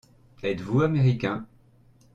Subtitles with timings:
[0.41, 1.45] Êtes-vous Américain?